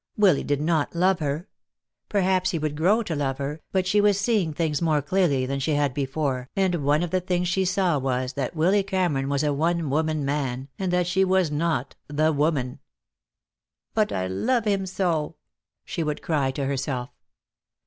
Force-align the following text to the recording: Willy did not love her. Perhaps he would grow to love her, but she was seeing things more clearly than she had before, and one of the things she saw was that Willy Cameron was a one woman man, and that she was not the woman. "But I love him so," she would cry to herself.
Willy 0.17 0.43
did 0.43 0.59
not 0.61 0.95
love 0.95 1.19
her. 1.19 1.47
Perhaps 2.09 2.49
he 2.49 2.57
would 2.57 2.75
grow 2.75 3.03
to 3.03 3.15
love 3.15 3.37
her, 3.37 3.61
but 3.71 3.85
she 3.85 4.01
was 4.01 4.19
seeing 4.19 4.51
things 4.51 4.81
more 4.81 4.99
clearly 4.99 5.45
than 5.45 5.59
she 5.59 5.75
had 5.75 5.93
before, 5.93 6.49
and 6.55 6.83
one 6.83 7.03
of 7.03 7.11
the 7.11 7.21
things 7.21 7.47
she 7.47 7.65
saw 7.65 7.99
was 7.99 8.33
that 8.33 8.55
Willy 8.55 8.81
Cameron 8.81 9.29
was 9.29 9.43
a 9.43 9.53
one 9.53 9.91
woman 9.91 10.25
man, 10.25 10.69
and 10.79 10.91
that 10.91 11.05
she 11.05 11.23
was 11.23 11.51
not 11.51 11.95
the 12.07 12.33
woman. 12.33 12.79
"But 13.93 14.11
I 14.11 14.25
love 14.25 14.65
him 14.65 14.87
so," 14.87 15.35
she 15.85 16.01
would 16.01 16.23
cry 16.23 16.49
to 16.49 16.65
herself. 16.65 17.11